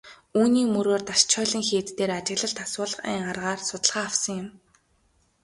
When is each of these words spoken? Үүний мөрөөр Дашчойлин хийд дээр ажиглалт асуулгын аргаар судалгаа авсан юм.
Үүний 0.39 0.65
мөрөөр 0.73 1.01
Дашчойлин 1.09 1.63
хийд 1.69 1.87
дээр 1.97 2.11
ажиглалт 2.19 2.57
асуулгын 2.65 3.27
аргаар 3.31 3.59
судалгаа 3.69 4.03
авсан 4.09 4.35
юм. 4.41 4.47